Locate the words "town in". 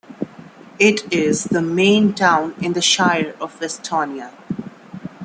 2.15-2.73